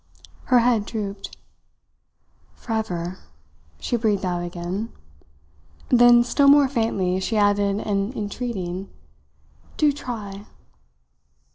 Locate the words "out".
4.25-4.43